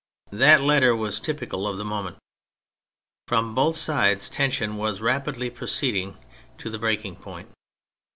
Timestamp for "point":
7.17-7.51